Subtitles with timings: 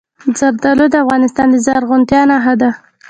[0.39, 2.69] زردالو د افغانستان د زرغونتیا نښه ده.